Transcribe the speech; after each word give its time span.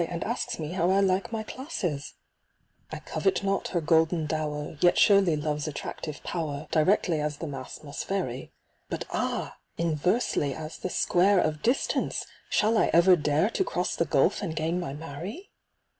And 0.09 0.23
asks 0.23 0.57
mc 0.57 0.71
how 0.71 0.89
I 0.89 0.99
like 0.99 1.31
my 1.31 1.43
classes! 1.43 2.15
SCIENTIFIC 2.89 2.91
WOOING. 2.91 3.01
309 3.05 3.05
I 3.05 3.09
covet 3.13 3.43
not 3.43 3.67
her 3.67 3.81
golden 3.81 4.25
dower— 4.25 4.77
Yet 4.81 4.97
surely 4.97 5.35
Love's 5.35 5.67
attractive 5.67 6.23
power 6.23 6.65
Directly 6.71 7.19
as 7.21 7.37
the 7.37 7.45
mass 7.45 7.83
must 7.83 8.07
vary— 8.07 8.51
But 8.89 9.05
ah! 9.11 9.57
inversely 9.77 10.55
as 10.55 10.79
the 10.79 10.89
square 10.89 11.37
Of 11.37 11.61
distance! 11.61 12.25
shall 12.49 12.79
I 12.79 12.87
ever 12.91 13.15
dare 13.15 13.51
To 13.51 13.63
cross 13.63 13.95
the 13.95 14.05
gulf, 14.05 14.41
and 14.41 14.55
gain 14.55 14.79
my 14.79 14.93
Mary 14.93 15.51